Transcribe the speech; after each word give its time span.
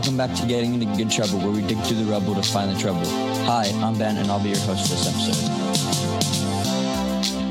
Welcome 0.00 0.16
back 0.16 0.34
to 0.36 0.46
Getting 0.46 0.80
into 0.80 0.86
Good 0.96 1.10
Trouble, 1.10 1.40
where 1.40 1.50
we 1.50 1.60
dig 1.60 1.76
through 1.82 1.98
the 1.98 2.10
rubble 2.10 2.34
to 2.34 2.42
find 2.42 2.74
the 2.74 2.80
trouble. 2.80 3.04
Hi, 3.44 3.66
I'm 3.82 3.98
Ben, 3.98 4.16
and 4.16 4.30
I'll 4.30 4.42
be 4.42 4.48
your 4.48 4.58
host 4.60 4.88
this 4.88 5.06
episode. 5.06 5.34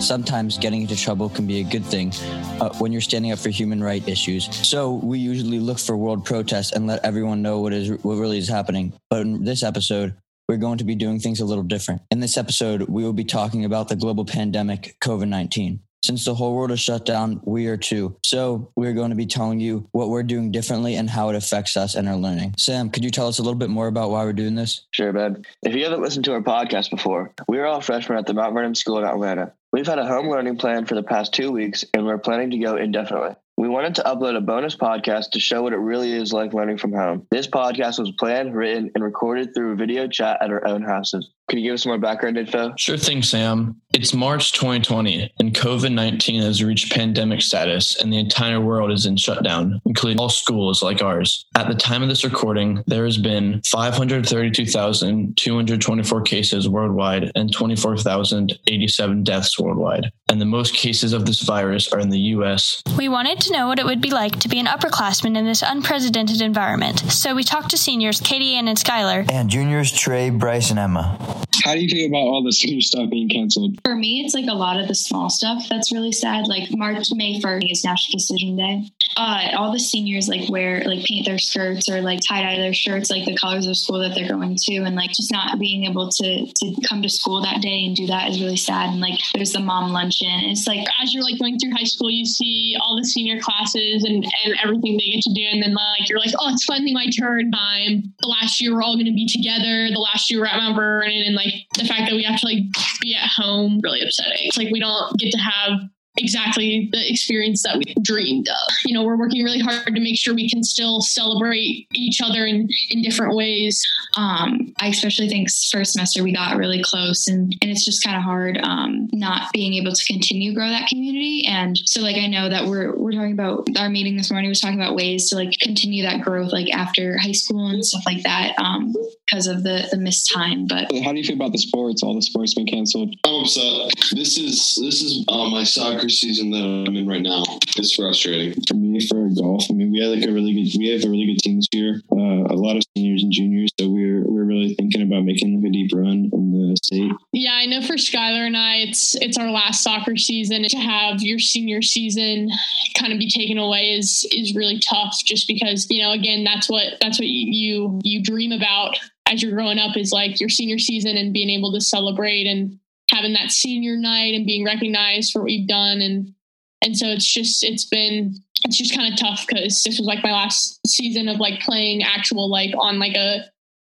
Sometimes 0.01 0.57
getting 0.57 0.81
into 0.81 0.95
trouble 0.95 1.29
can 1.29 1.45
be 1.45 1.59
a 1.59 1.63
good 1.63 1.85
thing 1.85 2.11
uh, 2.59 2.73
when 2.79 2.91
you're 2.91 3.01
standing 3.01 3.31
up 3.31 3.37
for 3.37 3.49
human 3.49 3.83
rights 3.83 4.07
issues. 4.07 4.49
So 4.67 4.93
we 4.93 5.19
usually 5.19 5.59
look 5.59 5.77
for 5.77 5.95
world 5.95 6.25
protests 6.25 6.71
and 6.71 6.87
let 6.87 7.05
everyone 7.05 7.43
know 7.43 7.59
what 7.59 7.71
is 7.71 7.91
what 8.01 8.15
really 8.15 8.39
is 8.39 8.47
happening. 8.47 8.93
But 9.11 9.21
in 9.21 9.43
this 9.43 9.61
episode, 9.61 10.15
we're 10.47 10.57
going 10.57 10.79
to 10.79 10.85
be 10.85 10.95
doing 10.95 11.19
things 11.19 11.41
a 11.41 11.45
little 11.45 11.63
different. 11.63 12.01
In 12.09 12.19
this 12.19 12.35
episode, 12.35 12.81
we 12.89 13.03
will 13.03 13.13
be 13.13 13.25
talking 13.25 13.63
about 13.63 13.89
the 13.89 13.95
global 13.95 14.25
pandemic, 14.25 14.95
COVID 15.03 15.27
19. 15.27 15.81
Since 16.03 16.25
the 16.25 16.33
whole 16.33 16.55
world 16.55 16.71
is 16.71 16.79
shut 16.79 17.05
down, 17.05 17.41
we 17.43 17.67
are 17.67 17.77
too. 17.77 18.15
So 18.25 18.71
we're 18.75 18.93
going 18.93 19.09
to 19.09 19.15
be 19.15 19.25
telling 19.25 19.59
you 19.59 19.87
what 19.91 20.09
we're 20.09 20.23
doing 20.23 20.51
differently 20.51 20.95
and 20.95 21.09
how 21.09 21.29
it 21.29 21.35
affects 21.35 21.75
us 21.75 21.95
and 21.95 22.07
our 22.07 22.15
learning. 22.15 22.55
Sam, 22.57 22.89
could 22.89 23.03
you 23.03 23.11
tell 23.11 23.27
us 23.27 23.39
a 23.39 23.43
little 23.43 23.57
bit 23.57 23.69
more 23.69 23.87
about 23.87 24.09
why 24.09 24.23
we're 24.23 24.33
doing 24.33 24.55
this? 24.55 24.85
Sure, 24.91 25.11
Ben. 25.11 25.45
If 25.61 25.75
you 25.75 25.83
haven't 25.83 26.01
listened 26.01 26.25
to 26.25 26.33
our 26.33 26.41
podcast 26.41 26.89
before, 26.89 27.33
we 27.47 27.59
are 27.59 27.65
all 27.65 27.81
freshmen 27.81 28.17
at 28.17 28.25
the 28.25 28.33
Mount 28.33 28.53
Vernon 28.53 28.75
School 28.75 28.97
in 28.97 29.03
Atlanta. 29.03 29.53
We've 29.71 29.85
had 29.85 29.99
a 29.99 30.07
home 30.07 30.29
learning 30.29 30.57
plan 30.57 30.85
for 30.85 30.95
the 30.95 31.03
past 31.03 31.33
two 31.33 31.51
weeks, 31.51 31.85
and 31.93 32.05
we're 32.05 32.17
planning 32.17 32.49
to 32.51 32.57
go 32.57 32.75
indefinitely. 32.75 33.35
We 33.59 33.67
wanted 33.67 33.95
to 33.95 34.03
upload 34.03 34.37
a 34.37 34.41
bonus 34.41 34.77
podcast 34.77 35.31
to 35.31 35.39
show 35.41 35.63
what 35.63 35.73
it 35.73 35.79
really 35.79 36.13
is 36.13 36.31
like 36.31 36.53
learning 36.53 36.77
from 36.77 36.93
home. 36.93 37.27
This 37.29 37.45
podcast 37.45 37.99
was 37.99 38.11
planned, 38.17 38.55
written, 38.55 38.89
and 38.95 39.03
recorded 39.03 39.53
through 39.53 39.73
a 39.73 39.75
video 39.75 40.07
chat 40.07 40.37
at 40.41 40.49
our 40.49 40.65
own 40.65 40.81
houses. 40.81 41.29
Can 41.49 41.59
you 41.59 41.65
give 41.65 41.73
us 41.73 41.83
some 41.83 41.89
more 41.89 41.99
background 41.99 42.37
info? 42.37 42.73
Sure 42.77 42.95
thing, 42.95 43.21
Sam. 43.21 43.81
It's 43.91 44.13
March 44.13 44.53
2020, 44.53 45.33
and 45.39 45.51
COVID 45.51 45.91
19 45.91 46.43
has 46.43 46.63
reached 46.63 46.93
pandemic 46.93 47.41
status, 47.41 47.99
and 47.99 48.13
the 48.13 48.19
entire 48.19 48.61
world 48.61 48.91
is 48.91 49.07
in 49.07 49.17
shutdown, 49.17 49.81
including 49.83 50.19
all 50.19 50.29
schools 50.29 50.83
like 50.83 51.01
ours. 51.01 51.47
At 51.57 51.67
the 51.67 51.73
time 51.73 52.03
of 52.03 52.09
this 52.09 52.23
recording, 52.23 52.83
there 52.85 53.05
has 53.05 53.17
been 53.17 53.63
532,224 53.65 56.21
cases 56.21 56.69
worldwide 56.69 57.31
and 57.33 57.51
24,087 57.51 59.23
deaths 59.23 59.59
worldwide. 59.59 60.11
And 60.29 60.39
the 60.39 60.45
most 60.45 60.75
cases 60.75 61.11
of 61.11 61.25
this 61.25 61.41
virus 61.41 61.91
are 61.91 61.99
in 61.99 62.11
the 62.11 62.19
U.S. 62.19 62.83
We 62.95 63.09
wanted 63.09 63.41
to 63.41 63.53
know 63.53 63.65
what 63.65 63.79
it 63.79 63.85
would 63.85 64.01
be 64.01 64.11
like 64.11 64.39
to 64.41 64.47
be 64.47 64.59
an 64.59 64.67
upperclassman 64.67 65.35
in 65.35 65.45
this 65.45 65.63
unprecedented 65.63 66.41
environment, 66.41 66.99
so 67.11 67.33
we 67.33 67.43
talked 67.43 67.71
to 67.71 67.77
seniors 67.77 68.21
Katie 68.21 68.53
Ann 68.53 68.67
and 68.67 68.77
Skylar 68.77 69.27
And 69.31 69.49
juniors 69.49 69.91
Trey, 69.91 70.29
Bryce, 70.29 70.69
and 70.69 70.77
Emma. 70.77 71.17
How 71.63 71.73
do 71.73 71.81
you 71.81 71.89
feel 71.89 72.07
about 72.07 72.19
all 72.19 72.43
the 72.43 72.53
senior 72.53 72.81
stuff 72.81 73.09
being 73.09 73.27
canceled? 73.27 73.78
For 73.83 73.95
me, 73.95 74.23
it's 74.25 74.33
like 74.33 74.47
a 74.47 74.55
lot 74.55 74.79
of 74.79 74.87
the 74.87 74.95
small 74.95 75.29
stuff 75.29 75.63
that's 75.69 75.91
really 75.91 76.11
sad. 76.11 76.47
Like 76.47 76.69
March, 76.71 77.07
May 77.11 77.39
1st 77.39 77.71
is 77.71 77.83
National 77.83 78.17
Decision 78.17 78.55
Day. 78.55 78.91
Uh, 79.17 79.49
all 79.57 79.71
the 79.71 79.79
seniors 79.79 80.27
like 80.27 80.49
wear, 80.49 80.83
like 80.85 81.03
paint 81.05 81.25
their 81.25 81.37
skirts 81.37 81.89
or 81.89 82.01
like 82.01 82.19
tie 82.27 82.41
dye 82.41 82.57
their 82.57 82.73
shirts, 82.73 83.09
like 83.09 83.25
the 83.25 83.35
colors 83.35 83.67
of 83.67 83.77
school 83.77 83.99
that 83.99 84.15
they're 84.15 84.29
going 84.29 84.55
to. 84.55 84.77
And 84.77 84.95
like 84.95 85.11
just 85.11 85.31
not 85.31 85.59
being 85.59 85.85
able 85.85 86.09
to, 86.09 86.45
to 86.45 86.75
come 86.87 87.01
to 87.01 87.09
school 87.09 87.41
that 87.41 87.61
day 87.61 87.85
and 87.85 87.95
do 87.95 88.07
that 88.07 88.29
is 88.29 88.41
really 88.41 88.57
sad. 88.57 88.91
And 88.91 89.01
like 89.01 89.19
there's 89.33 89.53
the 89.53 89.59
mom 89.59 89.91
luncheon. 89.91 90.45
It's 90.45 90.67
like, 90.67 90.85
as 91.01 91.13
you're 91.13 91.23
like 91.23 91.39
going 91.39 91.57
through 91.59 91.71
high 91.71 91.83
school, 91.83 92.09
you 92.09 92.25
see 92.25 92.75
all 92.79 92.97
the 92.97 93.05
senior 93.05 93.39
classes 93.39 94.03
and, 94.03 94.23
and 94.45 94.55
everything 94.63 94.97
they 94.97 95.11
get 95.11 95.21
to 95.23 95.33
do. 95.33 95.45
And 95.51 95.61
then 95.61 95.73
like 95.73 96.09
you're 96.09 96.19
like, 96.19 96.33
oh, 96.39 96.51
it's 96.51 96.65
finally 96.65 96.93
my 96.93 97.07
turn 97.17 97.51
time. 97.51 98.13
The 98.19 98.27
last 98.27 98.61
year 98.61 98.73
we're 98.73 98.83
all 98.83 98.95
going 98.95 99.05
to 99.05 99.13
be 99.13 99.27
together. 99.27 99.89
The 99.89 99.99
last 99.99 100.29
year 100.29 100.41
we're 100.41 100.47
at 100.47 100.57
Mount 100.57 100.75
Vernon. 100.75 101.23
And 101.25 101.35
like 101.35 101.53
the 101.77 101.85
fact 101.85 102.09
that 102.09 102.15
we 102.15 102.23
have 102.23 102.39
to 102.39 102.45
like 102.45 102.63
be 103.01 103.15
at 103.15 103.29
home 103.29 103.68
really 103.83 104.01
upsetting. 104.01 104.47
It's 104.47 104.57
like 104.57 104.71
we 104.71 104.79
don't 104.79 105.17
get 105.17 105.31
to 105.31 105.37
have 105.37 105.79
exactly 106.17 106.89
the 106.91 107.09
experience 107.09 107.63
that 107.63 107.77
we 107.77 107.93
dreamed 108.01 108.47
of. 108.47 108.73
You 108.85 108.93
know, 108.93 109.03
we're 109.03 109.17
working 109.17 109.43
really 109.43 109.59
hard 109.59 109.85
to 109.85 110.01
make 110.01 110.17
sure 110.17 110.33
we 110.33 110.49
can 110.49 110.63
still 110.63 111.01
celebrate 111.01 111.87
each 111.93 112.21
other 112.21 112.45
in, 112.45 112.67
in 112.89 113.01
different 113.01 113.35
ways. 113.35 113.85
um, 114.17 114.73
I 114.81 114.87
especially 114.87 115.29
think 115.29 115.49
first 115.71 115.93
semester 115.93 116.23
we 116.23 116.33
got 116.33 116.57
really 116.57 116.81
close 116.83 117.27
and, 117.27 117.55
and 117.61 117.71
it's 117.71 117.85
just 117.85 118.03
kind 118.03 118.17
of 118.17 118.23
hard 118.23 118.59
um, 118.63 119.09
not 119.13 119.51
being 119.53 119.73
able 119.73 119.91
to 119.91 120.05
continue 120.05 120.53
grow 120.53 120.69
that 120.69 120.87
community. 120.87 121.45
And 121.47 121.77
so 121.77 122.01
like 122.01 122.17
I 122.17 122.27
know 122.27 122.49
that 122.49 122.65
we're 122.65 122.95
we're 122.95 123.11
talking 123.11 123.33
about 123.33 123.67
our 123.77 123.89
meeting 123.89 124.17
this 124.17 124.31
morning 124.31 124.49
was 124.49 124.59
talking 124.59 124.79
about 124.79 124.95
ways 124.95 125.29
to 125.29 125.35
like 125.35 125.57
continue 125.61 126.03
that 126.03 126.21
growth 126.21 126.51
like 126.51 126.73
after 126.73 127.17
high 127.17 127.31
school 127.31 127.67
and 127.67 127.85
stuff 127.85 128.03
like 128.05 128.23
that 128.23 128.57
um, 128.59 128.93
because 129.25 129.47
of 129.47 129.63
the 129.63 129.87
the 129.91 129.97
missed 129.97 130.31
time. 130.33 130.67
But 130.67 130.91
How 131.03 131.11
do 131.11 131.17
you 131.17 131.23
feel 131.23 131.35
about 131.35 131.51
the 131.51 131.57
sports? 131.57 132.03
All 132.03 132.15
the 132.15 132.21
sports 132.21 132.53
being 132.53 132.67
canceled. 132.67 133.15
I'm 133.25 133.41
upset. 133.41 133.93
This 134.11 134.37
is 134.37 134.77
this 134.81 135.01
is 135.01 135.25
uh, 135.27 135.49
my 135.49 135.63
soccer 135.63 135.98
season 136.07 136.51
that 136.51 136.63
I'm 136.63 136.95
in 136.95 137.07
right 137.07 137.21
now. 137.21 137.43
It's 137.75 137.95
frustrating. 137.95 138.53
For 138.67 138.75
me, 138.75 139.05
for 139.05 139.27
golf, 139.35 139.65
I 139.69 139.73
mean, 139.73 139.91
we 139.91 139.99
had 139.99 140.09
like 140.09 140.29
a 140.29 140.31
really 140.31 140.53
good, 140.53 140.77
we 140.77 140.87
have 140.89 141.03
a 141.03 141.09
really 141.09 141.25
good 141.25 141.39
team 141.39 141.57
this 141.57 141.67
year. 141.73 142.01
Uh, 142.11 142.47
a 142.47 142.55
lot 142.55 142.77
of 142.77 142.83
seniors 142.95 143.23
and 143.23 143.31
juniors, 143.31 143.71
so 143.79 143.89
we're 143.89 144.23
we're 144.23 144.45
really 144.45 144.75
thinking 144.75 145.01
about 145.01 145.23
making 145.23 145.59
like 145.59 145.69
a 145.69 145.71
deep 145.71 145.91
run 145.93 146.29
in 146.31 146.51
the 146.51 146.77
state. 146.83 147.11
Yeah, 147.33 147.53
I 147.53 147.65
know 147.65 147.81
for 147.81 147.93
Skylar 147.93 148.45
and 148.45 148.55
I, 148.55 148.77
it's 148.77 149.15
it's 149.15 149.37
our 149.37 149.51
last 149.51 149.83
soccer 149.83 150.15
season. 150.15 150.63
To 150.69 150.77
have 150.77 151.21
your 151.21 151.39
senior 151.39 151.81
season 151.81 152.49
kind 152.97 153.11
of 153.11 153.19
be 153.19 153.29
taken 153.29 153.57
away 153.57 153.95
is 153.97 154.27
is 154.31 154.55
really 154.55 154.79
tough. 154.79 155.17
Just 155.25 155.47
because 155.47 155.87
you 155.89 156.01
know, 156.01 156.11
again, 156.11 156.43
that's 156.43 156.69
what 156.69 156.99
that's 157.01 157.19
what 157.19 157.27
you 157.27 157.99
you 158.03 158.23
dream 158.23 158.51
about 158.51 158.97
as 159.29 159.43
you're 159.43 159.51
growing 159.51 159.77
up 159.77 159.95
is 159.95 160.11
like 160.11 160.39
your 160.39 160.49
senior 160.49 160.79
season 160.79 161.15
and 161.15 161.33
being 161.33 161.49
able 161.49 161.71
to 161.71 161.81
celebrate 161.81 162.47
and 162.47 162.78
having 163.11 163.33
that 163.33 163.51
senior 163.51 163.95
night 163.97 164.33
and 164.33 164.45
being 164.45 164.65
recognized 164.65 165.31
for 165.31 165.41
what 165.41 165.51
you've 165.51 165.67
done. 165.67 166.01
And 166.01 166.33
and 166.81 166.97
so 166.97 167.07
it's 167.07 167.31
just 167.31 167.63
it's 167.63 167.85
been 167.85 168.35
it's 168.65 168.77
just 168.77 168.95
kind 168.95 169.11
of 169.11 169.19
tough 169.19 169.45
because 169.47 169.83
this 169.83 169.97
was 169.97 170.07
like 170.07 170.23
my 170.23 170.31
last 170.31 170.79
season 170.87 171.27
of 171.27 171.39
like 171.39 171.61
playing 171.61 172.03
actual 172.03 172.49
like 172.49 172.71
on 172.77 172.99
like 172.99 173.15
a 173.15 173.45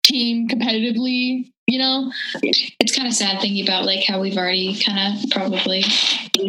team 0.04 0.48
competitively 0.48 1.52
you 1.70 1.78
know 1.78 2.10
it's 2.42 2.94
kind 2.94 3.06
of 3.06 3.14
sad 3.14 3.40
thinking 3.40 3.62
about 3.66 3.84
like 3.84 4.04
how 4.04 4.20
we've 4.20 4.36
already 4.36 4.78
kind 4.80 4.98
of 5.22 5.30
probably 5.30 5.82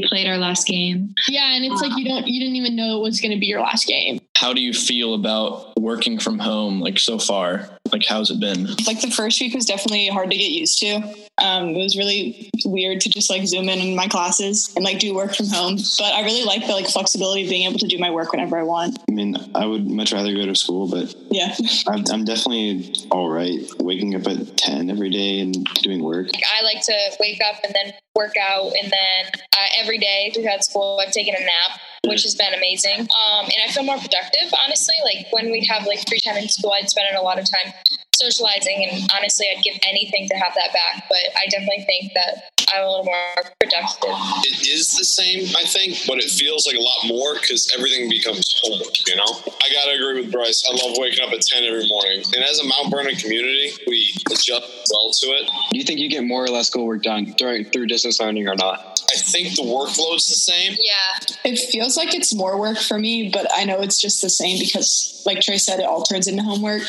played 0.10 0.28
our 0.28 0.38
last 0.38 0.66
game. 0.68 1.14
yeah 1.28 1.56
and 1.56 1.64
it's 1.66 1.82
like 1.82 1.96
you 1.98 2.06
don't 2.06 2.28
you 2.28 2.40
didn't 2.40 2.56
even 2.56 2.76
know 2.76 2.98
it 2.98 3.02
was 3.02 3.22
going 3.22 3.32
to 3.32 3.40
be 3.40 3.46
your 3.46 3.62
last 3.62 3.86
game 3.88 4.20
How 4.38 4.54
do 4.54 4.62
you 4.62 4.74
feel 4.74 5.14
about 5.14 5.78
working 5.78 6.20
from 6.20 6.40
home 6.40 6.80
like 6.80 6.98
so 7.00 7.18
far? 7.20 7.70
Like, 7.92 8.06
how's 8.08 8.32
it 8.32 8.40
been? 8.40 8.68
like 8.88 9.02
the 9.02 9.12
first 9.12 9.42
week 9.42 9.54
was 9.54 9.66
definitely 9.66 10.08
hard 10.08 10.32
to 10.32 10.38
get 10.38 10.52
used 10.52 10.80
to. 10.80 11.02
Um, 11.40 11.70
it 11.70 11.78
was 11.78 11.98
really 11.98 12.50
weird 12.64 13.02
to 13.02 13.10
just 13.10 13.30
like 13.30 13.46
zoom 13.46 13.68
in 13.68 13.80
in 13.80 13.96
my 13.96 14.08
classes 14.08 14.72
and 14.76 14.86
like 14.86 15.00
do 15.00 15.14
work 15.14 15.36
from 15.36 15.48
home. 15.48 15.76
But 15.98 16.14
I 16.14 16.24
really 16.24 16.46
like 16.46 16.66
the 16.66 16.74
like 16.74 16.88
flexibility 16.88 17.44
of 17.44 17.50
being 17.50 17.68
able 17.70 17.80
to 17.80 17.88
do 17.88 17.98
my 17.98 18.10
work 18.12 18.32
whenever 18.32 18.58
I 18.58 18.64
want. 18.64 18.98
I 19.10 19.12
mean, 19.12 19.36
I 19.56 19.66
would 19.66 19.90
much 19.90 20.14
rather 20.14 20.34
go 20.34 20.46
to 20.46 20.56
school, 20.56 20.88
but 20.88 21.14
Yeah. 21.30 21.54
I'm, 21.88 22.04
I'm 22.12 22.24
definitely 22.24 22.94
all 23.12 23.30
right. 23.30 23.60
Waking 23.80 24.16
up 24.16 24.26
at 24.28 24.56
ten 24.58 24.90
every 24.90 25.10
day 25.12 25.40
and 25.40 25.54
doing 25.82 26.04
work. 26.04 26.28
I 26.34 26.64
like 26.64 26.84
to 26.86 26.96
wake 27.20 27.40
up 27.46 27.62
and 27.64 27.74
then 27.74 27.94
work 28.16 28.34
out, 28.38 28.72
and 28.82 28.92
then 28.92 29.32
uh, 29.36 29.68
every 29.80 29.98
day 29.98 30.32
throughout 30.34 30.64
school, 30.64 31.00
I've 31.06 31.14
taken 31.14 31.36
a 31.36 31.40
nap, 31.40 31.80
which 32.08 32.24
has 32.24 32.36
been 32.36 32.54
amazing. 32.54 33.02
Um, 33.02 33.46
and 33.46 33.60
I 33.68 33.72
feel 33.72 33.84
more 33.84 33.98
productive, 33.98 34.54
honestly. 34.64 34.96
Like 35.04 35.28
when 35.32 35.52
we'd 35.52 35.66
have 35.66 35.86
like 35.86 36.08
free 36.08 36.20
time 36.20 36.38
in 36.38 36.50
school, 36.50 36.74
I'd 36.74 36.90
spend 36.90 37.16
a 37.16 37.22
lot 37.22 37.40
of 37.40 37.46
time 37.46 37.74
socializing, 38.16 38.88
and 38.90 39.10
honestly, 39.16 39.48
I'd 39.50 39.64
give 39.64 39.76
anything 39.88 40.28
to 40.30 40.36
have 40.38 40.54
that 40.56 40.74
back. 40.74 41.06
But 41.10 41.24
I 41.36 41.48
definitely 41.50 41.86
think 41.86 42.14
that 42.14 42.51
I'm 42.74 42.84
a 42.84 42.88
little 42.90 43.06
more 43.06 43.44
productive. 43.60 44.16
It 44.44 44.68
is 44.68 44.96
the 44.98 45.04
same, 45.04 45.48
I 45.56 45.64
think, 45.64 45.98
but 46.08 46.18
it 46.18 46.30
feels 46.30 46.66
like 46.68 46.76
a 46.76 46.82
lot 46.82 47.08
more 47.08 47.36
because 47.36 47.72
everything 47.78 48.10
becomes 48.10 48.44
homework. 48.64 49.08
You 49.08 49.16
know, 49.16 49.26
I 49.26 49.74
gotta 49.74 49.96
agree 49.96 50.22
with 50.22 50.32
Bryce. 50.32 50.64
I 50.70 50.74
love 50.74 50.98
waking 50.98 51.26
up 51.26 51.34
at 51.34 51.42
ten 51.42 51.64
every 51.64 51.88
morning, 51.88 52.24
and 52.36 52.44
as 52.44 52.60
a 52.60 52.66
Mount 52.66 52.92
Vernon 52.92 53.16
community, 53.16 53.72
we 53.88 54.14
adjust 54.30 54.90
well 54.92 55.12
to 55.12 55.28
it. 55.28 55.50
Do 55.72 55.78
you 55.78 55.84
think 55.84 56.00
you 56.00 56.10
get 56.10 56.24
more 56.24 56.44
or 56.44 56.50
less 56.50 56.68
schoolwork 56.68 57.04
done 57.04 57.34
during 57.38 57.66
through 57.66 57.88
distance 57.88 58.20
learning 58.20 58.48
or 58.48 58.56
not? 58.56 59.02
I 59.14 59.18
think 59.18 59.56
the 59.56 59.64
workload's 59.64 60.28
the 60.28 60.36
same. 60.36 60.78
Yeah, 60.80 61.36
It 61.44 61.60
feels 61.72 61.98
like 61.98 62.16
it's 62.16 62.34
more 62.34 62.58
work 62.60 62.78
for 62.78 62.98
me, 62.98 63.30
but 63.32 63.48
I 63.54 63.66
know 63.66 63.82
it's 63.82 64.00
just 64.00 64.22
the 64.22 64.30
same 64.30 64.58
because, 64.60 65.22
like 65.26 65.42
Trey 65.42 65.58
said, 65.58 65.80
it 65.80 65.86
all 65.86 66.04
turns 66.04 66.28
into 66.28 66.44
homework. 66.44 66.84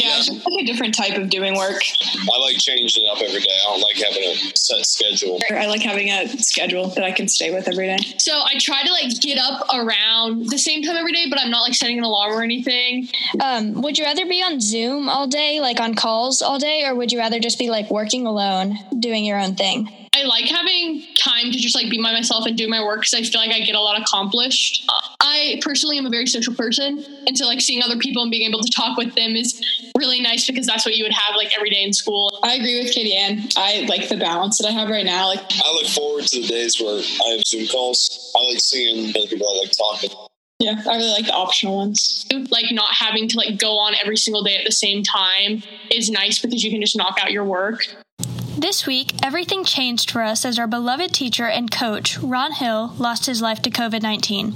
Yeah, 0.00 0.18
it's 0.18 0.28
like 0.30 0.62
a 0.62 0.64
different 0.64 0.94
type 0.94 1.16
of 1.16 1.28
doing 1.30 1.56
work. 1.56 1.82
I 2.32 2.38
like 2.40 2.58
changing 2.58 3.04
it 3.04 3.08
up 3.08 3.22
every 3.22 3.40
day. 3.40 3.50
I 3.50 3.70
don't 3.70 3.80
like 3.80 3.96
having 3.96 4.24
a 4.24 4.34
set 4.56 4.84
schedule. 4.86 5.38
I 5.50 5.66
like 5.66 5.82
having 5.82 6.10
a 6.10 6.28
schedule 6.38 6.88
that 6.88 7.04
I 7.04 7.12
can 7.12 7.28
stay 7.28 7.50
with 7.52 7.68
every 7.68 7.86
day. 7.86 7.98
so 8.18 8.32
i 8.44 8.56
try 8.58 8.82
to 8.82 8.90
like 8.92 9.10
get 9.20 9.38
up 9.38 9.66
around 9.74 10.48
the 10.50 10.58
same 10.58 10.82
time 10.82 10.96
every 10.96 11.12
day 11.12 11.26
but 11.28 11.38
i'm 11.40 11.50
not 11.50 11.62
like 11.62 11.74
setting 11.74 11.98
an 11.98 12.04
alarm 12.04 12.32
or 12.32 12.42
anything 12.42 13.08
Um, 13.40 13.80
would 13.82 13.98
you 13.98 14.04
rather 14.04 14.26
be 14.26 14.42
on 14.42 14.60
Zoom 14.60 15.08
all 15.08 15.26
day, 15.26 15.60
like 15.60 15.80
on 15.80 15.94
calls 15.94 16.42
all 16.42 16.58
day, 16.58 16.84
or 16.84 16.94
would 16.94 17.12
you 17.12 17.18
rather 17.18 17.38
just 17.40 17.58
be 17.58 17.70
like 17.70 17.90
working 17.90 18.26
alone, 18.26 18.76
doing 18.98 19.24
your 19.24 19.38
own 19.38 19.54
thing? 19.54 19.88
I 20.14 20.24
like 20.24 20.44
having 20.46 21.02
time 21.16 21.50
to 21.52 21.58
just 21.58 21.74
like 21.74 21.88
be 21.90 22.02
by 22.02 22.12
myself 22.12 22.44
and 22.46 22.56
do 22.56 22.68
my 22.68 22.82
work 22.82 23.00
because 23.00 23.14
I 23.14 23.22
feel 23.22 23.40
like 23.40 23.50
I 23.52 23.60
get 23.60 23.74
a 23.76 23.80
lot 23.80 24.00
accomplished. 24.00 24.84
I 25.20 25.60
personally 25.62 25.96
am 25.98 26.06
a 26.06 26.10
very 26.10 26.26
social 26.26 26.54
person, 26.54 27.04
and 27.26 27.36
so 27.38 27.46
like 27.46 27.60
seeing 27.60 27.82
other 27.82 27.96
people 27.96 28.22
and 28.22 28.30
being 28.30 28.48
able 28.48 28.60
to 28.60 28.70
talk 28.70 28.96
with 28.98 29.14
them 29.14 29.36
is 29.36 29.60
really 30.00 30.20
nice 30.20 30.46
because 30.46 30.66
that's 30.66 30.84
what 30.84 30.96
you 30.96 31.04
would 31.04 31.12
have 31.12 31.36
like 31.36 31.56
every 31.56 31.70
day 31.70 31.82
in 31.82 31.92
school. 31.92 32.40
I 32.42 32.54
agree 32.54 32.82
with 32.82 32.92
Katie 32.92 33.14
Ann. 33.14 33.48
I 33.56 33.86
like 33.88 34.08
the 34.08 34.16
balance 34.16 34.58
that 34.58 34.66
I 34.66 34.72
have 34.72 34.88
right 34.88 35.06
now. 35.06 35.28
Like 35.28 35.40
I 35.40 35.72
look 35.74 35.86
forward 35.86 36.24
to 36.26 36.40
the 36.40 36.48
days 36.48 36.80
where 36.80 36.98
I 36.98 37.28
have 37.36 37.42
Zoom 37.46 37.68
calls. 37.68 38.32
I 38.36 38.50
like 38.50 38.60
seeing 38.60 39.10
other 39.10 39.28
people 39.28 39.46
I 39.48 39.58
like 39.60 39.72
talking. 39.76 40.10
Yeah, 40.58 40.82
I 40.86 40.96
really 40.96 41.12
like 41.12 41.26
the 41.26 41.32
optional 41.32 41.76
ones. 41.76 42.26
Like 42.50 42.66
not 42.72 42.92
having 42.94 43.28
to 43.28 43.36
like 43.36 43.58
go 43.58 43.78
on 43.78 43.94
every 44.02 44.16
single 44.16 44.42
day 44.42 44.56
at 44.56 44.66
the 44.66 44.72
same 44.72 45.02
time 45.02 45.62
is 45.90 46.10
nice 46.10 46.40
because 46.40 46.64
you 46.64 46.70
can 46.70 46.80
just 46.80 46.96
knock 46.96 47.18
out 47.22 47.30
your 47.30 47.44
work. 47.44 47.86
This 48.58 48.86
week, 48.86 49.14
everything 49.24 49.64
changed 49.64 50.10
for 50.10 50.20
us 50.20 50.44
as 50.44 50.58
our 50.58 50.66
beloved 50.66 51.14
teacher 51.14 51.46
and 51.46 51.70
coach, 51.70 52.18
Ron 52.18 52.52
Hill, 52.52 52.92
lost 52.98 53.24
his 53.24 53.40
life 53.40 53.62
to 53.62 53.70
COVID 53.70 54.02
19. 54.02 54.54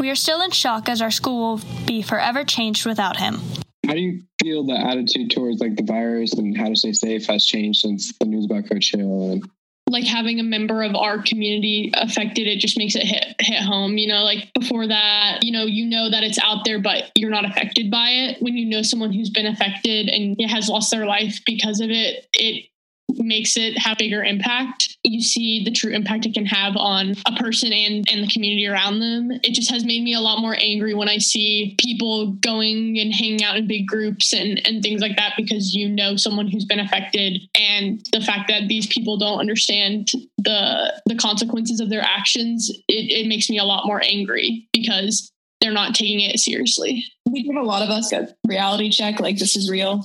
We 0.00 0.10
are 0.10 0.16
still 0.16 0.40
in 0.40 0.50
shock 0.50 0.88
as 0.88 1.00
our 1.00 1.12
school 1.12 1.38
will 1.38 1.84
be 1.86 2.02
forever 2.02 2.42
changed 2.42 2.84
without 2.84 3.18
him. 3.18 3.40
How 3.86 3.92
do 3.92 4.00
you 4.00 4.22
feel 4.46 4.64
the 4.64 4.78
attitude 4.78 5.30
towards 5.30 5.60
like 5.60 5.74
the 5.74 5.82
virus 5.82 6.32
and 6.34 6.56
how 6.56 6.68
to 6.68 6.76
stay 6.76 6.92
safe 6.92 7.26
has 7.26 7.44
changed 7.44 7.80
since 7.80 8.16
the 8.18 8.26
news 8.26 8.44
about 8.44 8.68
Coach 8.68 8.92
Hill? 8.94 9.32
And 9.32 9.50
like 9.90 10.04
having 10.04 10.38
a 10.38 10.44
member 10.44 10.84
of 10.84 10.94
our 10.94 11.20
community 11.20 11.92
affected 11.94 12.46
it 12.46 12.60
just 12.60 12.78
makes 12.78 12.94
it 12.94 13.02
hit 13.02 13.36
hit 13.38 13.62
home 13.62 13.98
you 13.98 14.08
know 14.08 14.24
like 14.24 14.52
before 14.52 14.84
that 14.84 15.38
you 15.42 15.52
know 15.52 15.64
you 15.64 15.86
know 15.86 16.10
that 16.10 16.24
it's 16.24 16.40
out 16.40 16.64
there 16.64 16.80
but 16.80 17.12
you're 17.14 17.30
not 17.30 17.44
affected 17.44 17.88
by 17.88 18.08
it 18.08 18.42
when 18.42 18.56
you 18.56 18.66
know 18.66 18.82
someone 18.82 19.12
who's 19.12 19.30
been 19.30 19.46
affected 19.46 20.08
and 20.08 20.36
has 20.50 20.68
lost 20.68 20.90
their 20.90 21.06
life 21.06 21.40
because 21.46 21.80
of 21.80 21.88
it 21.88 22.26
it 22.32 22.64
makes 23.08 23.56
it 23.56 23.78
have 23.78 23.98
bigger 23.98 24.22
impact. 24.22 24.96
You 25.04 25.22
see 25.22 25.64
the 25.64 25.70
true 25.70 25.92
impact 25.92 26.26
it 26.26 26.34
can 26.34 26.46
have 26.46 26.76
on 26.76 27.14
a 27.26 27.32
person 27.36 27.72
and 27.72 28.06
and 28.10 28.22
the 28.22 28.32
community 28.32 28.66
around 28.66 29.00
them. 29.00 29.30
It 29.42 29.54
just 29.54 29.70
has 29.70 29.84
made 29.84 30.02
me 30.02 30.14
a 30.14 30.20
lot 30.20 30.40
more 30.40 30.56
angry 30.58 30.94
when 30.94 31.08
i 31.08 31.18
see 31.18 31.76
people 31.78 32.32
going 32.32 32.98
and 32.98 33.12
hanging 33.12 33.42
out 33.44 33.56
in 33.56 33.66
big 33.66 33.86
groups 33.86 34.32
and 34.32 34.60
and 34.66 34.82
things 34.82 35.00
like 35.00 35.16
that 35.16 35.34
because 35.36 35.74
you 35.74 35.88
know 35.88 36.16
someone 36.16 36.48
who's 36.48 36.64
been 36.64 36.80
affected 36.80 37.40
and 37.54 38.04
the 38.12 38.20
fact 38.20 38.48
that 38.48 38.68
these 38.68 38.86
people 38.86 39.16
don't 39.16 39.38
understand 39.38 40.10
the 40.38 41.00
the 41.06 41.14
consequences 41.14 41.80
of 41.80 41.90
their 41.90 42.02
actions 42.02 42.70
it, 42.88 43.10
it 43.10 43.28
makes 43.28 43.48
me 43.48 43.58
a 43.58 43.64
lot 43.64 43.86
more 43.86 44.02
angry 44.04 44.68
because 44.72 45.32
they're 45.60 45.72
not 45.72 45.94
taking 45.94 46.20
it 46.20 46.38
seriously. 46.38 47.04
We 47.28 47.42
give 47.42 47.56
a 47.56 47.62
lot 47.62 47.82
of 47.82 47.88
us 47.88 48.12
a 48.12 48.28
reality 48.46 48.90
check, 48.90 49.20
like 49.20 49.38
this 49.38 49.56
is 49.56 49.70
real. 49.70 50.04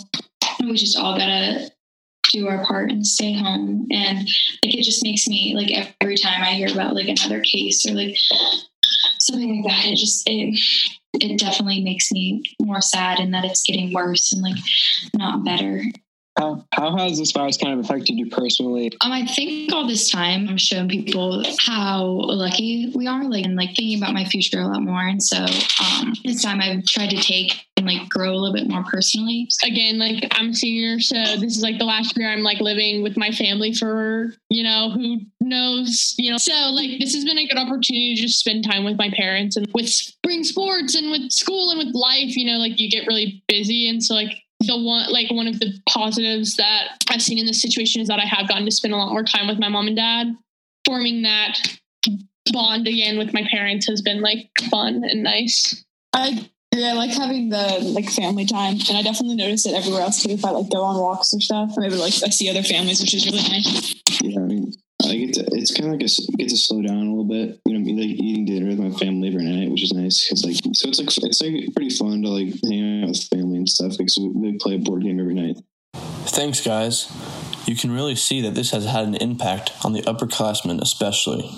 we 0.60 0.76
just 0.76 0.98
all 0.98 1.18
gotta 1.18 1.70
do 2.32 2.48
our 2.48 2.66
part 2.66 2.92
and 2.92 3.06
stay 3.06 3.34
home. 3.34 3.88
And 3.92 4.28
like 4.64 4.76
it 4.76 4.84
just 4.84 5.04
makes 5.04 5.28
me 5.28 5.54
like 5.56 5.94
every 6.02 6.18
time 6.18 6.42
i 6.42 6.54
hear 6.54 6.72
about 6.72 6.96
like 6.96 7.08
another 7.08 7.42
case 7.42 7.86
or 7.88 7.94
like 7.94 8.16
something 9.20 9.64
like 9.64 9.72
that 9.72 9.86
it 9.86 9.98
just 9.98 10.28
it 10.28 10.60
it 11.14 11.40
definitely 11.40 11.84
makes 11.84 12.12
me 12.12 12.42
more 12.62 12.82
sad 12.82 13.20
and 13.20 13.34
that 13.34 13.46
it's 13.46 13.66
getting 13.66 13.94
worse 13.94 14.32
and 14.32 14.42
like 14.42 14.56
not 15.16 15.44
better 15.44 15.84
how, 16.42 16.66
how 16.74 16.98
has 16.98 17.18
this 17.18 17.32
virus 17.32 17.58
kind 17.58 17.74
of 17.74 17.86
affected 17.86 18.18
you 18.18 18.30
personally? 18.30 18.92
um 19.02 19.12
i 19.12 19.26
think 19.26 19.72
all 19.74 19.88
this 19.88 20.10
time 20.10 20.48
i'm 20.50 20.58
showing 20.58 20.90
people 20.90 21.44
how 21.60 22.04
lucky 22.06 22.92
we 22.96 23.08
are 23.08 23.24
like 23.24 23.46
and 23.46 23.56
like 23.56 23.70
thinking 23.76 23.98
about 23.98 24.14
my 24.14 24.26
future 24.26 24.60
a 24.60 24.68
lot 24.68 24.82
more. 24.82 25.02
And 25.02 25.22
so 25.22 25.38
um 25.82 26.14
this 26.24 26.42
time 26.42 26.60
i've 26.62 26.86
tried 26.86 27.12
to 27.12 27.22
take 27.22 27.66
and 27.78 27.86
like 27.86 28.10
grow 28.10 28.32
a 28.32 28.36
little 28.36 28.54
bit 28.54 28.70
more 28.70 28.84
personally. 28.84 29.48
Again 29.66 30.00
like 30.00 30.28
i'm 30.32 30.50
a 30.50 30.54
senior 30.54 31.00
so 31.00 31.16
this 31.16 31.58
is 31.58 31.62
like 31.62 31.78
the 31.78 31.86
last 31.86 32.18
year 32.18 32.30
i'm 32.30 32.44
like 32.44 32.60
living 32.60 33.04
with 33.04 33.18
my 33.18 33.32
family 33.32 33.74
for 33.74 34.34
you 34.50 34.64
know 34.64 34.92
who 34.92 35.20
knows 35.40 36.16
you 36.18 36.32
know. 36.32 36.38
So 36.38 36.54
like 36.72 37.00
this 37.00 37.14
has 37.14 37.26
been 37.26 37.38
a 37.38 37.48
good 37.48 37.58
opportunity 37.58 38.16
to 38.16 38.22
just 38.22 38.40
spend 38.40 38.64
time 38.64 38.84
with 38.84 38.98
my 38.98 39.10
parents 39.16 39.58
and 39.58 39.68
with 39.74 39.90
spring 39.90 40.44
sports 40.44 40.96
and 40.96 41.12
with 41.12 41.32
school 41.32 41.72
and 41.72 41.80
with 41.80 41.94
life 41.96 42.36
you 42.36 42.46
know 42.46 42.58
like 42.58 42.80
you 42.80 42.90
get 42.90 43.08
really 43.08 43.44
busy. 43.48 43.90
And 43.90 44.04
so 44.04 44.14
like 44.16 44.44
the 44.68 44.78
one 44.78 45.12
like 45.12 45.30
one 45.32 45.48
of 45.48 45.60
the 45.60 45.74
positives 45.90 46.56
that 46.56 47.04
i've 47.10 47.22
seen 47.22 47.38
in 47.38 47.46
this 47.46 47.62
situation 47.62 48.02
is 48.02 48.08
that 48.08 48.20
i 48.20 48.26
have 48.26 48.48
gotten 48.48 48.66
to 48.66 48.72
spend 48.72 48.94
a 48.94 48.98
lot 48.98 49.12
more 49.12 49.24
time 49.24 49.48
with 49.48 49.60
my 49.60 49.70
mom 49.70 49.88
and 49.88 49.96
dad 49.96 50.28
forming 50.86 51.24
that 51.24 51.58
bond 52.52 52.88
again 52.88 53.18
with 53.18 53.34
my 53.34 53.46
parents 53.50 53.88
has 53.88 54.02
been 54.02 54.22
like 54.22 54.50
fun 54.70 55.04
and 55.04 55.24
nice 55.24 55.84
I 56.14 56.28
agree. 56.28 56.86
I 56.86 56.94
like 56.94 57.12
having 57.12 57.50
the 57.50 57.80
like 57.82 58.10
family 58.10 58.46
time, 58.46 58.76
and 58.90 58.98
I 58.98 59.02
definitely 59.02 59.36
notice 59.36 59.66
it 59.66 59.74
everywhere 59.74 60.02
else 60.02 60.24
too. 60.24 60.30
If 60.30 60.46
I 60.46 60.52
like 60.52 60.70
go 60.70 60.84
on 60.84 61.00
walks 61.00 61.34
or 61.34 61.42
stuff, 61.42 61.74
maybe 61.78 61.96
like 61.96 62.14
I 62.24 62.30
see 62.30 62.50
other 62.50 62.64
families, 62.64 63.02
which 63.02 63.14
is 63.14 63.26
really 63.26 63.42
nice. 63.42 63.96
Yeah, 64.22 64.40
I 64.40 64.44
mean, 64.44 64.58
I 64.58 64.66
get 64.66 64.74
to, 64.74 64.81
it's 65.62 65.72
kind 65.72 65.86
of 65.86 65.94
like 65.94 66.02
a, 66.02 66.06
s- 66.06 66.26
get 66.38 66.50
to 66.50 66.58
slow 66.58 66.82
down 66.82 66.98
a 66.98 67.10
little 67.10 67.24
bit. 67.24 67.60
You 67.66 67.74
know, 67.74 67.80
I 67.80 67.84
mean, 67.84 67.98
like 67.98 68.20
eating 68.20 68.46
dinner 68.46 68.68
with 68.68 68.80
my 68.80 68.92
family 68.98 69.30
every 69.30 69.46
night, 69.46 69.72
which 69.72 69.84
is 69.84 69.94
nice. 69.94 70.28
Cause 70.28 70.44
like, 70.44 70.56
so 70.74 70.90
it's 70.90 71.00
like, 71.00 71.08
it's 71.08 71.42
like 71.42 71.76
pretty 71.76 71.96
fun 71.96 72.22
to 72.24 72.30
like 72.30 72.54
hang 72.64 73.04
out 73.04 73.10
with 73.10 73.24
family 73.26 73.58
and 73.58 73.70
stuff. 73.70 74.00
Like, 74.00 74.10
so 74.10 74.32
we 74.34 74.58
play 74.58 74.76
a 74.76 74.80
board 74.80 75.04
game 75.04 75.20
every 75.20 75.36
night. 75.36 75.58
Thanks, 76.26 76.62
guys. 76.62 77.12
You 77.66 77.76
can 77.76 77.92
really 77.92 78.16
see 78.16 78.42
that 78.42 78.56
this 78.56 78.72
has 78.72 78.86
had 78.86 79.06
an 79.06 79.16
impact 79.16 79.72
on 79.84 79.94
the 79.94 80.02
upperclassmen, 80.02 80.82
especially. 80.82 81.50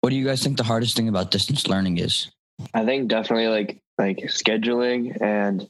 What 0.00 0.10
do 0.10 0.16
you 0.16 0.24
guys 0.24 0.42
think 0.42 0.56
the 0.56 0.64
hardest 0.64 0.96
thing 0.96 1.08
about 1.08 1.30
distance 1.30 1.66
learning 1.66 1.98
is? 1.98 2.30
I 2.74 2.84
think 2.84 3.08
definitely 3.08 3.48
like 3.48 3.78
like 3.98 4.18
scheduling 4.28 5.20
and 5.20 5.68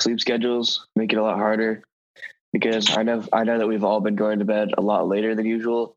sleep 0.00 0.20
schedules 0.20 0.86
make 0.96 1.12
it 1.12 1.16
a 1.16 1.22
lot 1.22 1.36
harder 1.36 1.82
because 2.52 2.96
I 2.96 3.02
know 3.02 3.24
I 3.32 3.44
know 3.44 3.58
that 3.58 3.66
we've 3.66 3.84
all 3.84 4.00
been 4.00 4.16
going 4.16 4.38
to 4.38 4.44
bed 4.44 4.70
a 4.76 4.80
lot 4.80 5.08
later 5.08 5.34
than 5.34 5.46
usual. 5.46 5.95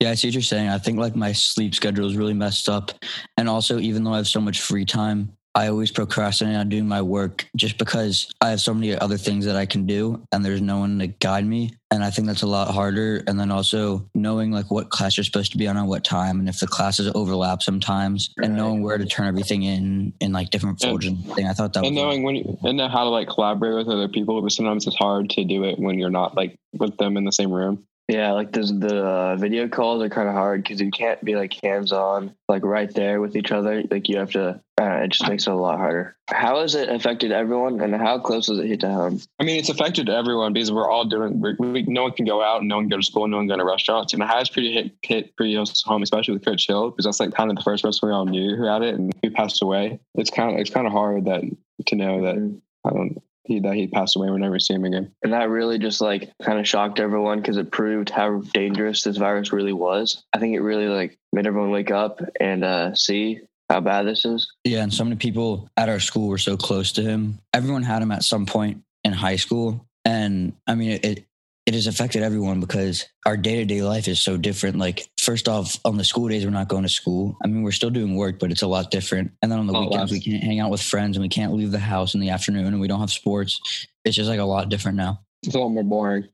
Yeah, 0.00 0.10
I 0.10 0.14
see 0.14 0.28
what 0.28 0.34
you're 0.34 0.42
saying. 0.42 0.68
I 0.68 0.78
think 0.78 0.98
like 0.98 1.16
my 1.16 1.32
sleep 1.32 1.74
schedule 1.74 2.06
is 2.06 2.16
really 2.16 2.34
messed 2.34 2.68
up. 2.68 2.92
And 3.36 3.48
also, 3.48 3.78
even 3.78 4.04
though 4.04 4.12
I 4.12 4.18
have 4.18 4.28
so 4.28 4.40
much 4.40 4.60
free 4.60 4.84
time, 4.84 5.36
I 5.56 5.68
always 5.68 5.92
procrastinate 5.92 6.56
on 6.56 6.68
doing 6.68 6.88
my 6.88 7.00
work 7.00 7.46
just 7.54 7.78
because 7.78 8.28
I 8.40 8.50
have 8.50 8.60
so 8.60 8.74
many 8.74 8.96
other 8.98 9.16
things 9.16 9.44
that 9.44 9.54
I 9.54 9.66
can 9.66 9.86
do 9.86 10.20
and 10.32 10.44
there's 10.44 10.60
no 10.60 10.78
one 10.78 10.98
to 10.98 11.06
guide 11.06 11.46
me. 11.46 11.70
And 11.92 12.02
I 12.02 12.10
think 12.10 12.26
that's 12.26 12.42
a 12.42 12.48
lot 12.48 12.74
harder. 12.74 13.22
And 13.28 13.38
then 13.38 13.52
also 13.52 14.04
knowing 14.16 14.50
like 14.50 14.72
what 14.72 14.90
class 14.90 15.16
you're 15.16 15.22
supposed 15.22 15.52
to 15.52 15.58
be 15.58 15.68
on 15.68 15.76
at 15.76 15.86
what 15.86 16.02
time 16.02 16.40
and 16.40 16.48
if 16.48 16.58
the 16.58 16.66
classes 16.66 17.10
overlap 17.14 17.62
sometimes 17.62 18.34
and 18.42 18.56
knowing 18.56 18.82
where 18.82 18.98
to 18.98 19.06
turn 19.06 19.28
everything 19.28 19.62
in 19.62 20.12
in 20.20 20.32
like 20.32 20.50
different 20.50 20.80
folders 20.80 21.06
and 21.06 21.24
thing. 21.36 21.46
I 21.46 21.52
thought 21.52 21.72
that 21.74 21.82
was 21.82 21.88
and 21.88 21.96
knowing 21.96 22.24
when 22.24 22.34
you, 22.34 22.58
and 22.64 22.76
know 22.76 22.88
how 22.88 23.04
to 23.04 23.10
like 23.10 23.28
collaborate 23.28 23.76
with 23.76 23.88
other 23.88 24.08
people, 24.08 24.42
but 24.42 24.50
sometimes 24.50 24.88
it's 24.88 24.96
hard 24.96 25.30
to 25.30 25.44
do 25.44 25.62
it 25.62 25.78
when 25.78 26.00
you're 26.00 26.10
not 26.10 26.36
like 26.36 26.56
with 26.72 26.96
them 26.96 27.16
in 27.16 27.24
the 27.24 27.32
same 27.32 27.52
room. 27.52 27.86
Yeah, 28.08 28.32
like 28.32 28.52
the 28.52 28.60
the 28.60 29.02
uh, 29.02 29.36
video 29.36 29.66
calls 29.66 30.02
are 30.02 30.10
kind 30.10 30.28
of 30.28 30.34
hard 30.34 30.62
because 30.62 30.78
you 30.78 30.90
can't 30.90 31.24
be 31.24 31.36
like 31.36 31.54
hands 31.62 31.90
on, 31.90 32.34
like 32.50 32.62
right 32.62 32.92
there 32.92 33.18
with 33.18 33.34
each 33.34 33.50
other. 33.50 33.82
Like 33.90 34.08
you 34.10 34.18
have 34.18 34.32
to. 34.32 34.60
Uh, 34.78 35.02
it 35.04 35.08
just 35.08 35.26
makes 35.28 35.46
it 35.46 35.52
a 35.52 35.54
lot 35.54 35.78
harder. 35.78 36.16
How 36.28 36.60
has 36.60 36.74
it 36.74 36.90
affected 36.90 37.32
everyone, 37.32 37.80
and 37.80 37.94
how 37.94 38.18
close 38.18 38.48
does 38.48 38.58
it 38.58 38.66
hit 38.66 38.80
to 38.80 38.90
home? 38.90 39.20
I 39.40 39.44
mean, 39.44 39.58
it's 39.58 39.70
affected 39.70 40.10
everyone 40.10 40.52
because 40.52 40.70
we're 40.70 40.90
all 40.90 41.06
doing. 41.06 41.40
We're, 41.40 41.56
we, 41.58 41.82
no 41.84 42.02
one 42.02 42.12
can 42.12 42.26
go 42.26 42.42
out, 42.42 42.60
and 42.60 42.68
no 42.68 42.76
one 42.76 42.84
can 42.84 42.90
go 42.90 42.96
to 42.98 43.02
school, 43.02 43.26
no 43.26 43.38
one 43.38 43.48
can 43.48 43.56
go 43.56 43.64
to 43.64 43.70
restaurants, 43.70 44.12
and 44.12 44.22
it 44.22 44.26
has 44.26 44.50
pretty 44.50 44.74
hit 44.74 44.92
hit 45.00 45.34
pretty 45.36 45.54
close 45.54 45.80
to 45.80 45.88
home, 45.88 46.02
especially 46.02 46.34
with 46.34 46.44
Coach 46.44 46.66
Hill, 46.66 46.90
because 46.90 47.06
that's 47.06 47.20
like 47.20 47.32
kind 47.32 47.50
of 47.50 47.56
the 47.56 47.62
first 47.62 47.82
person 47.82 48.06
we 48.06 48.12
all 48.12 48.26
knew 48.26 48.54
who 48.54 48.64
had 48.64 48.82
it, 48.82 48.96
and 48.96 49.14
he 49.22 49.30
passed 49.30 49.62
away. 49.62 49.98
It's 50.14 50.30
kind 50.30 50.52
of 50.52 50.60
it's 50.60 50.70
kind 50.70 50.86
of 50.86 50.92
hard 50.92 51.24
that 51.24 51.42
to 51.86 51.96
know 51.96 52.22
that 52.22 52.60
I 52.84 52.90
don't 52.90 53.22
he 53.44 53.60
that 53.60 53.74
he 53.74 53.86
passed 53.86 54.16
away. 54.16 54.28
We'll 54.28 54.38
never 54.38 54.58
see 54.58 54.74
him 54.74 54.84
again. 54.84 55.12
And 55.22 55.32
that 55.32 55.48
really 55.48 55.78
just 55.78 56.00
like 56.00 56.30
kind 56.42 56.58
of 56.58 56.66
shocked 56.66 57.00
everyone 57.00 57.40
because 57.40 57.56
it 57.56 57.70
proved 57.70 58.10
how 58.10 58.40
dangerous 58.52 59.02
this 59.02 59.16
virus 59.16 59.52
really 59.52 59.72
was. 59.72 60.24
I 60.32 60.38
think 60.38 60.54
it 60.54 60.60
really 60.60 60.86
like 60.86 61.18
made 61.32 61.46
everyone 61.46 61.70
wake 61.70 61.90
up 61.90 62.20
and 62.40 62.64
uh, 62.64 62.94
see 62.94 63.40
how 63.70 63.80
bad 63.80 64.06
this 64.06 64.24
is. 64.24 64.50
Yeah, 64.64 64.82
and 64.82 64.92
so 64.92 65.04
many 65.04 65.16
people 65.16 65.68
at 65.76 65.88
our 65.88 66.00
school 66.00 66.28
were 66.28 66.38
so 66.38 66.56
close 66.56 66.92
to 66.92 67.02
him. 67.02 67.38
Everyone 67.52 67.82
had 67.82 68.02
him 68.02 68.12
at 68.12 68.22
some 68.22 68.46
point 68.46 68.82
in 69.04 69.12
high 69.12 69.36
school, 69.36 69.86
and 70.04 70.54
I 70.66 70.74
mean 70.74 71.00
it. 71.02 71.24
It 71.66 71.74
has 71.74 71.86
affected 71.86 72.22
everyone 72.22 72.60
because 72.60 73.06
our 73.24 73.38
day 73.38 73.56
to 73.56 73.64
day 73.64 73.82
life 73.82 74.06
is 74.06 74.20
so 74.20 74.36
different. 74.36 74.76
Like, 74.76 75.08
first 75.18 75.48
off, 75.48 75.78
on 75.84 75.96
the 75.96 76.04
school 76.04 76.28
days, 76.28 76.44
we're 76.44 76.50
not 76.50 76.68
going 76.68 76.82
to 76.82 76.90
school. 76.90 77.38
I 77.42 77.46
mean, 77.46 77.62
we're 77.62 77.72
still 77.72 77.88
doing 77.88 78.16
work, 78.16 78.38
but 78.38 78.50
it's 78.50 78.60
a 78.60 78.66
lot 78.66 78.90
different. 78.90 79.32
And 79.40 79.50
then 79.50 79.58
on 79.58 79.66
the 79.66 79.72
oh, 79.72 79.80
lot 79.80 79.90
weekends, 79.90 80.12
we 80.12 80.20
can't 80.20 80.44
hang 80.44 80.60
out 80.60 80.70
with 80.70 80.82
friends 80.82 81.16
and 81.16 81.22
we 81.22 81.30
can't 81.30 81.54
leave 81.54 81.70
the 81.70 81.78
house 81.78 82.14
in 82.14 82.20
the 82.20 82.28
afternoon 82.28 82.66
and 82.66 82.80
we 82.80 82.88
don't 82.88 83.00
have 83.00 83.10
sports. 83.10 83.58
It's 84.04 84.14
just 84.14 84.28
like 84.28 84.40
a 84.40 84.44
lot 84.44 84.68
different 84.68 84.98
now. 84.98 85.20
It's 85.42 85.54
a 85.54 85.58
lot 85.58 85.70
more 85.70 85.84
boring. 85.84 86.28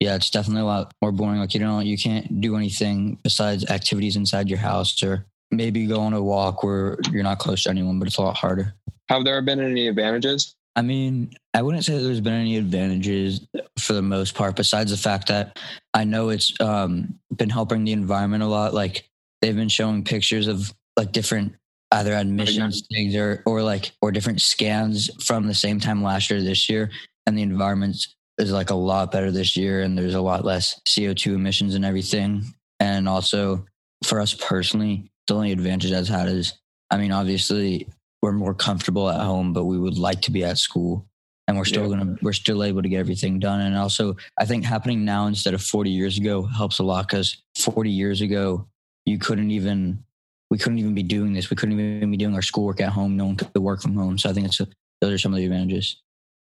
Yeah, 0.00 0.14
it's 0.14 0.30
definitely 0.30 0.62
a 0.62 0.66
lot 0.66 0.92
more 1.02 1.10
boring. 1.10 1.40
Like, 1.40 1.54
you 1.54 1.60
know, 1.60 1.80
you 1.80 1.98
can't 1.98 2.40
do 2.40 2.56
anything 2.56 3.18
besides 3.24 3.68
activities 3.68 4.14
inside 4.14 4.48
your 4.48 4.60
house 4.60 5.02
or 5.02 5.26
maybe 5.50 5.86
go 5.86 6.00
on 6.00 6.12
a 6.12 6.22
walk 6.22 6.62
where 6.62 6.98
you're 7.10 7.24
not 7.24 7.40
close 7.40 7.64
to 7.64 7.70
anyone, 7.70 7.98
but 7.98 8.06
it's 8.06 8.18
a 8.18 8.22
lot 8.22 8.36
harder. 8.36 8.74
Have 9.08 9.24
there 9.24 9.40
been 9.42 9.60
any 9.60 9.88
advantages? 9.88 10.54
I 10.78 10.82
mean, 10.82 11.32
I 11.54 11.62
wouldn't 11.62 11.84
say 11.84 11.94
that 11.94 12.04
there's 12.04 12.20
been 12.20 12.34
any 12.34 12.56
advantages 12.56 13.44
for 13.80 13.94
the 13.94 14.02
most 14.02 14.36
part, 14.36 14.54
besides 14.54 14.92
the 14.92 14.96
fact 14.96 15.26
that 15.26 15.58
I 15.92 16.04
know 16.04 16.28
it's 16.28 16.54
um, 16.60 17.18
been 17.34 17.50
helping 17.50 17.82
the 17.82 17.90
environment 17.90 18.44
a 18.44 18.46
lot. 18.46 18.74
Like 18.74 19.10
they've 19.42 19.56
been 19.56 19.68
showing 19.68 20.04
pictures 20.04 20.46
of 20.46 20.72
like 20.96 21.10
different 21.10 21.56
either 21.90 22.12
admissions 22.12 22.86
things 22.92 23.16
or 23.16 23.42
or 23.44 23.60
like 23.60 23.90
or 24.00 24.12
different 24.12 24.40
scans 24.40 25.10
from 25.24 25.48
the 25.48 25.54
same 25.54 25.80
time 25.80 26.00
last 26.00 26.30
year 26.30 26.40
this 26.40 26.70
year, 26.70 26.92
and 27.26 27.36
the 27.36 27.42
environment 27.42 27.96
is 28.38 28.52
like 28.52 28.70
a 28.70 28.76
lot 28.76 29.10
better 29.10 29.32
this 29.32 29.56
year, 29.56 29.82
and 29.82 29.98
there's 29.98 30.14
a 30.14 30.20
lot 30.20 30.44
less 30.44 30.80
CO 30.94 31.12
two 31.12 31.34
emissions 31.34 31.74
and 31.74 31.84
everything. 31.84 32.54
And 32.78 33.08
also 33.08 33.66
for 34.04 34.20
us 34.20 34.32
personally, 34.32 35.10
the 35.26 35.34
only 35.34 35.50
advantage 35.50 35.90
I've 35.90 36.06
had 36.06 36.28
is, 36.28 36.54
I 36.88 36.98
mean, 36.98 37.10
obviously 37.10 37.88
we're 38.22 38.32
more 38.32 38.54
comfortable 38.54 39.08
at 39.08 39.20
home, 39.20 39.52
but 39.52 39.64
we 39.64 39.78
would 39.78 39.98
like 39.98 40.20
to 40.22 40.30
be 40.30 40.44
at 40.44 40.58
school. 40.58 41.06
And 41.46 41.56
we're 41.56 41.64
still 41.64 41.84
Yeah. 41.90 41.96
gonna 41.98 42.16
we're 42.20 42.34
still 42.34 42.62
able 42.62 42.82
to 42.82 42.88
get 42.90 42.98
everything 42.98 43.38
done. 43.38 43.60
And 43.60 43.74
also 43.76 44.16
I 44.38 44.44
think 44.44 44.64
happening 44.64 45.04
now 45.04 45.26
instead 45.28 45.54
of 45.54 45.62
40 45.62 45.90
years 45.90 46.18
ago 46.18 46.42
helps 46.42 46.78
a 46.78 46.82
lot 46.82 47.06
because 47.08 47.38
40 47.56 47.90
years 47.90 48.20
ago 48.20 48.66
you 49.06 49.18
couldn't 49.18 49.50
even 49.50 50.04
we 50.50 50.58
couldn't 50.58 50.78
even 50.78 50.94
be 50.94 51.02
doing 51.02 51.32
this. 51.32 51.48
We 51.50 51.56
couldn't 51.56 51.78
even 51.78 52.10
be 52.10 52.16
doing 52.18 52.34
our 52.34 52.42
schoolwork 52.42 52.80
at 52.80 52.90
home. 52.90 53.16
No 53.16 53.26
one 53.26 53.36
could 53.36 53.54
work 53.56 53.80
from 53.82 53.94
home. 53.94 54.18
So 54.18 54.28
I 54.30 54.32
think 54.32 54.46
it's 54.46 54.60
a, 54.60 54.68
those 55.00 55.12
are 55.12 55.18
some 55.18 55.32
of 55.32 55.38
the 55.38 55.44
advantages. 55.44 55.96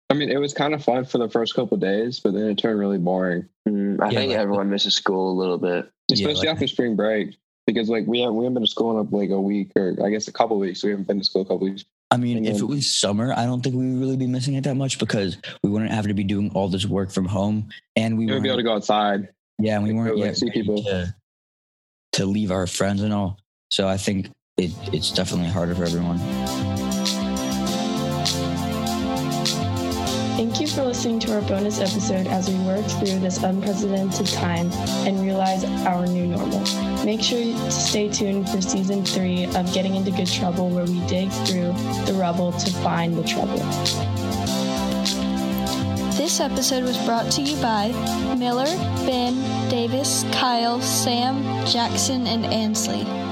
I 0.10 0.16
mean, 0.16 0.30
it 0.30 0.38
was 0.40 0.54
kind 0.54 0.74
of 0.74 0.84
fun 0.84 1.04
for 1.06 1.18
the 1.18 1.30
first 1.30 1.54
couple 1.54 1.78
days, 1.78 2.20
but 2.20 2.34
then 2.34 2.50
it 2.50 2.58
turned 2.58 2.80
really 2.80 2.98
boring. 2.98 3.46
Mm, 3.68 4.02
I 4.02 4.10
Yeah, 4.10 4.20
think 4.20 4.30
like- 4.32 4.40
everyone 4.40 4.70
misses 4.70 4.96
school 4.96 5.32
a 5.32 5.38
little 5.38 5.58
bit. 5.58 5.90
especially 6.12 6.48
like- 6.48 6.48
after 6.48 6.68
spring 6.68 6.96
break 6.96 7.38
because 7.74 7.90
like 7.90 8.06
we 8.08 8.20
haven't 8.22 8.36
we 8.36 8.46
haven't 8.46 8.56
been 8.56 8.64
to 8.64 8.70
school 8.70 9.00
in 9.00 9.10
like 9.12 9.30
a 9.30 9.40
week 9.40 9.72
or 9.76 9.96
I 10.04 10.10
guess 10.10 10.28
a 10.28 10.32
couple 10.32 10.58
weeks. 10.60 10.84
We 10.84 10.92
haven't 10.92 11.08
been 11.08 11.20
to 11.20 11.24
school 11.24 11.42
a 11.42 11.46
couple 11.46 11.60
weeks. 11.68 11.86
I 12.12 12.18
mean, 12.18 12.38
And 12.38 12.48
if 12.48 12.58
it 12.60 12.66
was 12.66 12.92
summer, 12.92 13.34
I 13.38 13.46
don't 13.46 13.62
think 13.62 13.76
we 13.76 13.92
would 13.92 14.00
really 14.00 14.18
be 14.18 14.26
missing 14.26 14.56
it 14.56 14.64
that 14.64 14.76
much 14.76 14.98
because 14.98 15.38
we 15.64 15.70
wouldn't 15.70 15.92
have 15.92 16.08
to 16.08 16.14
be 16.16 16.24
doing 16.24 16.50
all 16.56 16.68
this 16.68 16.86
work 16.88 17.12
from 17.12 17.26
home, 17.26 17.70
and 17.96 18.18
we 18.18 18.26
We 18.26 18.34
would 18.34 18.42
be 18.44 18.50
able 18.50 18.58
to 18.58 18.64
go 18.64 18.74
outside. 18.74 19.30
Yeah, 19.60 19.76
and 19.76 19.84
we 19.84 19.90
Like, 19.92 19.98
weren't 19.98 20.10
go, 20.16 20.16
like, 20.22 20.26
yet 20.26 20.38
see 20.38 20.48
ready 20.48 20.62
people. 20.62 20.84
to, 20.86 21.14
to 22.14 22.26
leave 22.26 22.50
our 22.50 22.66
friends 22.66 23.04
and 23.04 23.14
all. 23.14 23.38
So 23.70 23.88
I 23.88 23.98
think 23.98 24.30
it, 24.58 24.72
it's 24.92 25.12
definitely 25.12 25.52
harder 25.52 25.76
for 25.76 25.84
everyone. 25.84 26.18
Thank 30.36 30.62
you 30.62 30.68
for 30.68 30.84
listening 30.86 31.20
to 31.20 31.36
our 31.36 31.42
bonus 31.42 31.80
episode 31.80 32.26
as 32.26 32.50
we 32.50 32.58
work 32.66 32.86
through 32.86 33.20
this 33.20 33.44
unprecedented 33.44 34.26
time 34.28 34.72
and 35.06 35.22
realize 35.22 35.64
our 35.86 36.08
new 36.08 36.26
normal. 36.26 36.64
Make 37.06 37.22
sure 37.22 37.44
to 37.44 37.72
stay 37.72 38.10
tuned 38.10 38.50
for 38.50 38.62
season 38.62 39.06
three 39.06 39.46
of 39.46 39.74
Getting 39.74 39.96
into 39.96 40.12
Good 40.12 40.28
Trouble, 40.28 40.70
where 40.70 40.86
we 40.86 41.00
dig 41.08 41.32
through 41.32 41.74
the 42.06 42.14
rubble 42.14 42.52
to 42.52 42.72
find 42.84 43.18
the 43.18 43.24
trouble. 43.24 43.58
This 46.18 46.40
episode 46.40 46.84
was 46.84 46.98
brought 47.06 47.32
to 47.32 47.42
you 47.42 47.60
by 47.62 47.88
Miller, 48.38 48.66
Ben, 49.06 49.36
Davis, 49.70 50.24
Kyle, 50.34 50.82
Sam, 50.82 51.66
Jackson, 51.66 52.28
and 52.28 52.46
Ansley. 52.46 53.29